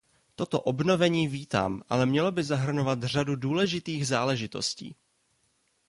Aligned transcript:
Toto 0.35 0.61
obnovení 0.61 1.27
vítám, 1.27 1.81
ale 1.89 2.05
mělo 2.05 2.31
by 2.31 2.43
zahrnovat 2.43 3.03
řadu 3.03 3.35
důležitých 3.35 4.07
záležitostí. 4.07 4.95